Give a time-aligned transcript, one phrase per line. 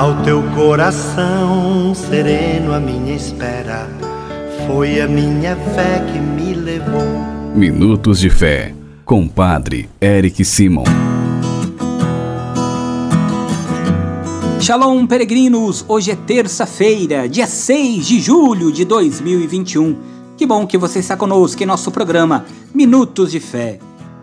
[0.00, 3.86] Ao teu coração sereno, a minha espera
[4.66, 7.04] foi a minha fé que me levou.
[7.54, 8.74] Minutos de Fé,
[9.04, 10.84] com Padre Eric Simon.
[14.58, 15.84] Shalom, peregrinos!
[15.86, 19.98] Hoje é terça-feira, dia 6 de julho de 2021.
[20.34, 23.78] Que bom que você está conosco em nosso programa Minutos de Fé.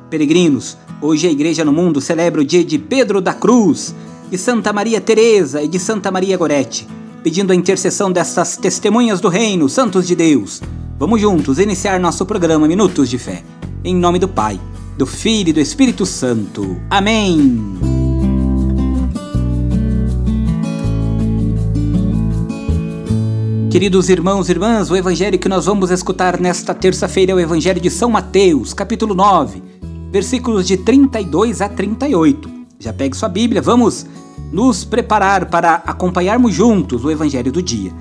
[0.10, 3.94] Peregrinos, hoje a Igreja no Mundo celebra o dia de Pedro da Cruz,
[4.30, 6.88] de Santa Maria Teresa e de Santa Maria Gorete,
[7.24, 10.62] pedindo a intercessão dessas testemunhas do Reino, santos de Deus.
[11.00, 13.44] Vamos juntos iniciar nosso programa Minutos de Fé.
[13.84, 14.60] Em nome do Pai,
[14.98, 16.78] do Filho e do Espírito Santo.
[16.90, 17.78] Amém.
[23.72, 27.80] Queridos irmãos e irmãs, o evangelho que nós vamos escutar nesta terça-feira é o evangelho
[27.80, 29.62] de São Mateus, capítulo 9,
[30.12, 32.50] versículos de 32 a 38.
[32.80, 34.06] Já pegue sua Bíblia, vamos
[34.52, 37.92] nos preparar para acompanharmos juntos o evangelho do dia.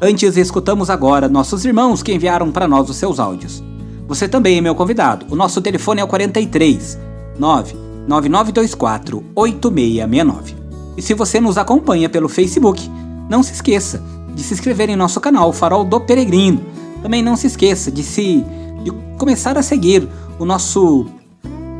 [0.00, 3.62] Antes, escutamos agora nossos irmãos que enviaram para nós os seus áudios.
[4.06, 5.26] Você também é meu convidado.
[5.30, 6.98] O nosso telefone é o 43
[7.38, 10.54] 99924 8669.
[10.96, 12.90] E se você nos acompanha pelo Facebook,
[13.28, 14.02] não se esqueça
[14.34, 16.60] de se inscrever em nosso canal Farol do Peregrino.
[17.02, 18.44] Também não se esqueça de se
[18.82, 21.06] de começar a seguir o nosso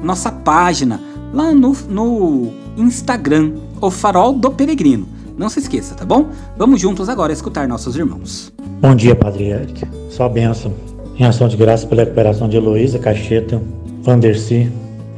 [0.03, 1.01] nossa página
[1.33, 3.53] lá no, no Instagram,
[3.87, 5.06] o Farol do Peregrino.
[5.39, 6.31] Não se esqueça, tá bom?
[6.56, 8.53] Vamos juntos agora escutar nossos irmãos.
[8.81, 9.87] Bom dia, Padre Eric.
[10.11, 10.75] Só bênção.
[11.19, 13.62] Em ação de graça pela recuperação de Heloísa Cacheta,
[14.03, 14.70] Vanderci,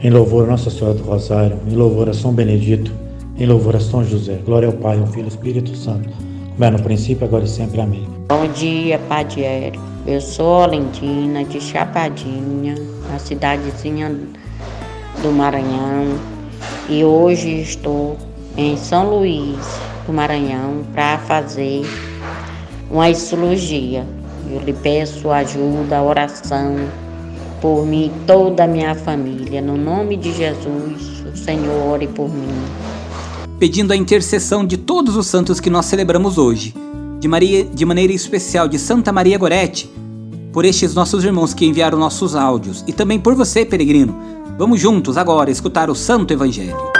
[0.03, 2.93] em louvor a Nossa Senhora do Rosário, em louvor a São Benedito,
[3.39, 4.39] em louvor a São José.
[4.45, 6.11] Glória ao Pai, ao Filho e ao Espírito Santo.
[6.53, 7.81] Como é no princípio, agora e sempre.
[7.81, 8.07] Amém.
[8.29, 9.81] Bom dia, Padre Eric.
[10.07, 12.75] Eu sou Olentina, de Chapadinha,
[13.15, 14.15] a cidadezinha
[15.23, 16.19] do Maranhão.
[16.89, 18.17] E hoje estou
[18.59, 19.57] em São Luís
[20.05, 21.87] do Maranhão para fazer
[22.91, 24.05] uma cirurgia.
[24.51, 26.75] Eu lhe peço ajuda, oração
[27.61, 29.63] por mim e toda a minha família.
[29.63, 32.49] No nome de Jesus, o Senhor ore por mim.
[33.61, 36.75] Pedindo a intercessão de todos os santos que nós celebramos hoje,
[37.21, 39.89] de, Maria, de maneira especial de Santa Maria Gorete,
[40.53, 44.17] por estes nossos irmãos que enviaram nossos áudios e também por você, peregrino.
[44.57, 46.98] Vamos juntos agora escutar o Santo Evangelho.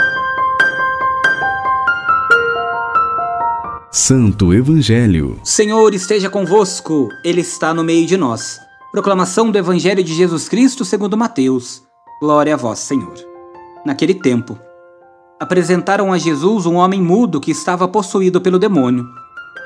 [3.99, 5.37] Santo Evangelho.
[5.43, 8.57] Senhor esteja convosco, Ele está no meio de nós.
[8.93, 11.83] Proclamação do Evangelho de Jesus Cristo segundo Mateus.
[12.21, 13.13] Glória a vós, Senhor.
[13.85, 14.57] Naquele tempo,
[15.37, 19.05] apresentaram a Jesus um homem mudo que estava possuído pelo demônio.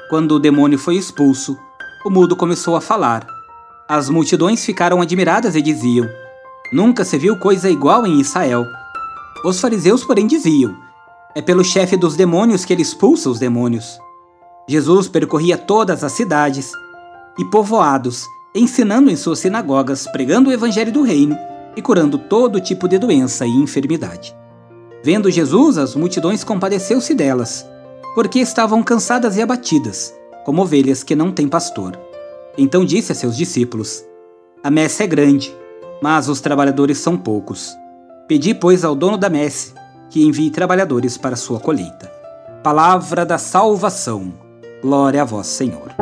[0.09, 1.55] Quando o demônio foi expulso,
[2.03, 3.27] o mudo começou a falar.
[3.87, 6.09] As multidões ficaram admiradas e diziam:
[6.73, 8.65] Nunca se viu coisa igual em Israel.
[9.45, 10.75] Os fariseus, porém, diziam:
[11.35, 14.01] É pelo chefe dos demônios que ele expulsa os demônios.
[14.67, 16.71] Jesus percorria todas as cidades
[17.37, 18.25] e povoados,
[18.55, 21.37] ensinando em suas sinagogas, pregando o evangelho do reino
[21.75, 24.35] e curando todo tipo de doença e enfermidade.
[25.03, 27.65] Vendo Jesus, as multidões compadeceu-se delas,
[28.15, 30.13] porque estavam cansadas e abatidas,
[30.45, 31.99] como ovelhas que não têm pastor.
[32.57, 34.03] Então disse a seus discípulos:
[34.63, 35.53] A messe é grande,
[36.01, 37.75] mas os trabalhadores são poucos.
[38.27, 39.73] Pedi, pois, ao dono da messe
[40.09, 42.11] que envie trabalhadores para sua colheita.
[42.63, 44.42] Palavra da salvação.
[44.83, 45.95] Glória a vós, Senhor.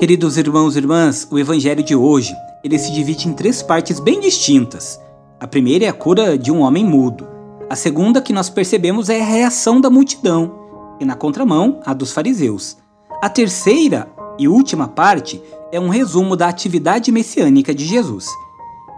[0.00, 2.34] Queridos irmãos e irmãs, o evangelho de hoje,
[2.64, 5.00] ele se divide em três partes bem distintas.
[5.38, 7.24] A primeira é a cura de um homem mudo.
[7.70, 10.52] A segunda que nós percebemos é a reação da multidão,
[10.98, 12.76] e na contramão, a dos fariseus.
[13.22, 14.08] A terceira
[14.40, 15.40] e última parte
[15.70, 18.26] é um resumo da atividade messiânica de Jesus.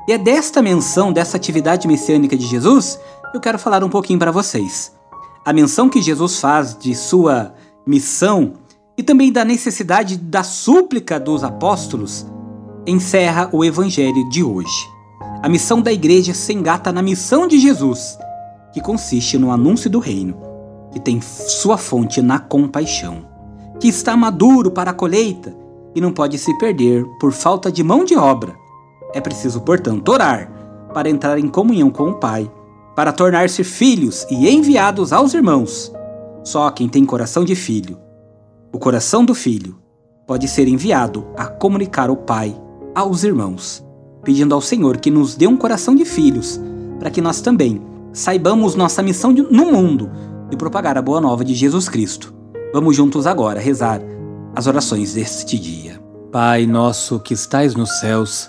[0.09, 2.99] E é desta menção, dessa atividade messiânica de Jesus,
[3.35, 4.95] eu quero falar um pouquinho para vocês.
[5.45, 8.55] A menção que Jesus faz de sua missão
[8.97, 12.25] e também da necessidade da súplica dos apóstolos
[12.87, 14.89] encerra o evangelho de hoje.
[15.43, 18.17] A missão da igreja se engata na missão de Jesus,
[18.73, 20.37] que consiste no anúncio do reino,
[20.93, 23.27] que tem sua fonte na compaixão,
[23.81, 25.53] que está maduro para a colheita
[25.97, 28.66] e não pode se perder por falta de mão de obra.
[29.15, 30.51] É preciso, portanto, orar
[30.93, 32.51] para entrar em comunhão com o Pai
[32.95, 35.93] para tornar-se filhos e enviados aos irmãos.
[36.43, 37.99] Só quem tem coração de filho,
[38.73, 39.77] o coração do filho,
[40.27, 42.57] pode ser enviado a comunicar o Pai
[42.95, 43.85] aos irmãos,
[44.23, 46.61] pedindo ao Senhor que nos dê um coração de filhos,
[46.99, 47.83] para que nós também
[48.13, 50.11] saibamos nossa missão no mundo
[50.51, 52.35] e propagar a boa nova de Jesus Cristo.
[52.73, 54.01] Vamos juntos agora rezar
[54.55, 56.01] as orações deste dia.
[56.33, 58.49] Pai nosso que estais nos céus,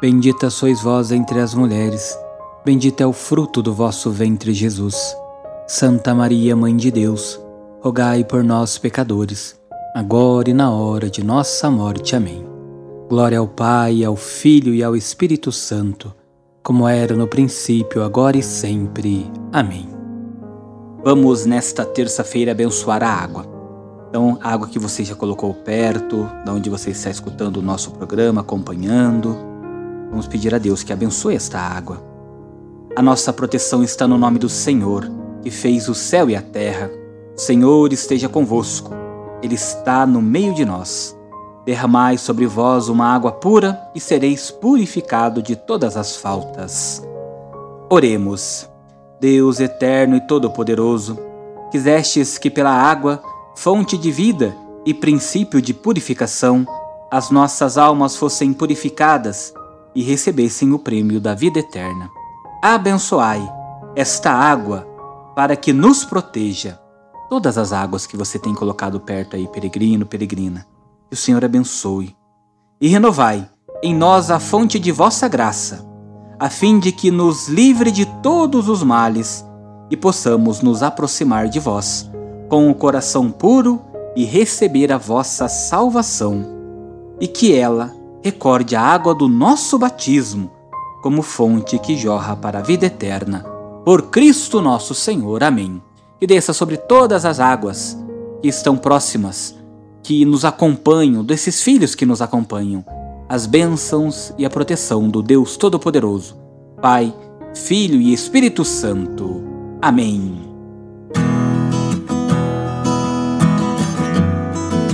[0.00, 2.18] Bendita sois vós entre as mulheres,
[2.64, 5.14] bendito é o fruto do vosso ventre, Jesus.
[5.68, 7.38] Santa Maria, Mãe de Deus,
[7.82, 9.60] rogai por nós, pecadores,
[9.94, 12.16] agora e na hora de nossa morte.
[12.16, 12.46] Amém.
[13.10, 16.14] Glória ao Pai, ao Filho e ao Espírito Santo,
[16.62, 19.30] como era no princípio, agora e sempre.
[19.52, 19.86] Amém.
[21.04, 23.44] Vamos nesta terça-feira abençoar a água.
[24.08, 27.90] Então, a água que você já colocou perto, da onde você está escutando o nosso
[27.90, 29.49] programa, acompanhando.
[30.10, 32.02] Vamos pedir a Deus que abençoe esta água.
[32.96, 35.08] A nossa proteção está no nome do Senhor
[35.42, 36.90] que fez o céu e a terra.
[37.36, 38.92] O Senhor esteja convosco,
[39.42, 41.16] Ele está no meio de nós.
[41.64, 47.02] Derramai sobre vós uma água pura e sereis purificado de todas as faltas.
[47.88, 48.68] Oremos.
[49.20, 51.18] Deus eterno e todo-poderoso,
[51.70, 53.22] quisestes que pela água,
[53.54, 56.66] fonte de vida e princípio de purificação,
[57.10, 59.52] as nossas almas fossem purificadas
[59.94, 62.10] e recebessem o prêmio da vida eterna.
[62.62, 63.40] Abençoai
[63.96, 64.86] esta água
[65.34, 66.78] para que nos proteja.
[67.28, 70.66] Todas as águas que você tem colocado perto aí, peregrino, peregrina,
[71.08, 72.14] que o Senhor abençoe.
[72.80, 73.48] E renovai
[73.82, 75.86] em nós a fonte de vossa graça,
[76.38, 79.44] a fim de que nos livre de todos os males
[79.90, 82.10] e possamos nos aproximar de vós
[82.48, 83.80] com o coração puro
[84.16, 86.44] e receber a vossa salvação,
[87.20, 90.50] e que ela recorde a água do nosso batismo
[91.02, 93.44] como fonte que jorra para a vida eterna
[93.84, 95.42] por Cristo nosso Senhor.
[95.42, 95.82] Amém.
[96.20, 97.96] E desça sobre todas as águas
[98.42, 99.56] que estão próximas,
[100.02, 102.84] que nos acompanham, desses filhos que nos acompanham,
[103.28, 106.36] as bênçãos e a proteção do Deus Todo-Poderoso,
[106.80, 107.14] Pai,
[107.54, 109.42] Filho e Espírito Santo.
[109.80, 110.49] Amém.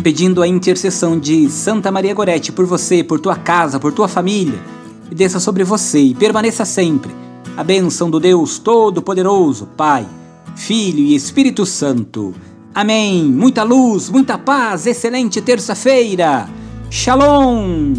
[0.07, 4.63] Pedindo a intercessão de Santa Maria Gorete por você, por tua casa, por tua família,
[5.11, 7.11] e desça sobre você e permaneça sempre
[7.57, 10.07] a bênção do Deus Todo-Poderoso, Pai,
[10.55, 12.33] Filho e Espírito Santo.
[12.73, 13.25] Amém.
[13.25, 16.49] Muita luz, muita paz, excelente terça-feira.
[16.89, 17.95] Shalom.